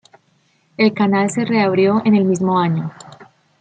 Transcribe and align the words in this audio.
El 0.77 0.93
canal 0.95 1.29
se 1.29 1.45
reabrió 1.45 2.01
en 2.03 2.15
el 2.15 2.25
mismo 2.25 2.57
año. 2.59 2.91